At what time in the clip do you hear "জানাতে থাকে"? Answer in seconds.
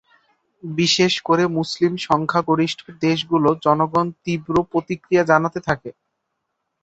5.31-5.89